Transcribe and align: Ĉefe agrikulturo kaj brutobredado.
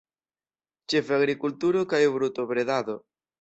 Ĉefe 0.93 1.15
agrikulturo 1.17 1.85
kaj 1.93 2.01
brutobredado. 2.17 2.99